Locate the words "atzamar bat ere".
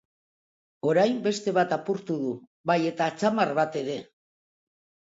3.13-4.03